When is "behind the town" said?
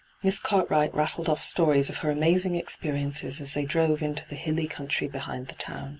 5.07-5.89